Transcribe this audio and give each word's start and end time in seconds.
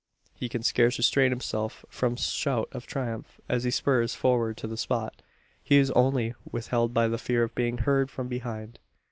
He 0.33 0.49
can 0.49 0.63
scarce 0.63 0.97
restrain 0.97 1.29
himself 1.29 1.85
from 1.87 2.15
shout 2.15 2.69
of 2.71 2.87
triumph, 2.87 3.39
as 3.47 3.65
he 3.65 3.69
spurs 3.69 4.15
forward 4.15 4.57
to 4.57 4.65
the 4.65 4.75
spot. 4.75 5.21
He 5.63 5.77
is 5.77 5.91
only 5.91 6.33
withheld 6.51 6.91
by 6.91 7.07
the 7.07 7.19
fear 7.19 7.43
of 7.43 7.53
being 7.53 7.77
heard 7.77 8.09
from 8.09 8.27
behind. 8.27 8.79